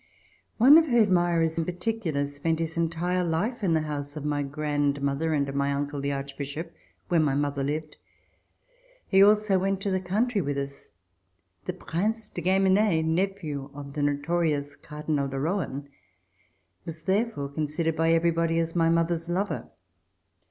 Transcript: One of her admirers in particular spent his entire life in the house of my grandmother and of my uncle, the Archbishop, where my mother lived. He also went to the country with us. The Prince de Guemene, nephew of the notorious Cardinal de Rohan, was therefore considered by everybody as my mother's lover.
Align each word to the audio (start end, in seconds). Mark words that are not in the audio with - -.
One 0.57 0.79
of 0.79 0.87
her 0.87 0.99
admirers 0.99 1.59
in 1.59 1.65
particular 1.65 2.25
spent 2.25 2.57
his 2.57 2.75
entire 2.75 3.23
life 3.23 3.63
in 3.63 3.75
the 3.75 3.81
house 3.83 4.17
of 4.17 4.25
my 4.25 4.41
grandmother 4.41 5.31
and 5.35 5.47
of 5.47 5.53
my 5.53 5.71
uncle, 5.71 6.01
the 6.01 6.11
Archbishop, 6.11 6.73
where 7.09 7.19
my 7.19 7.35
mother 7.35 7.63
lived. 7.63 7.97
He 9.07 9.21
also 9.21 9.59
went 9.59 9.79
to 9.81 9.91
the 9.91 9.99
country 10.01 10.41
with 10.41 10.57
us. 10.57 10.89
The 11.65 11.73
Prince 11.73 12.31
de 12.31 12.41
Guemene, 12.41 13.03
nephew 13.13 13.69
of 13.75 13.93
the 13.93 14.01
notorious 14.01 14.75
Cardinal 14.75 15.27
de 15.27 15.39
Rohan, 15.39 15.87
was 16.83 17.03
therefore 17.03 17.49
considered 17.49 17.95
by 17.95 18.11
everybody 18.11 18.57
as 18.57 18.75
my 18.75 18.89
mother's 18.89 19.29
lover. 19.29 19.69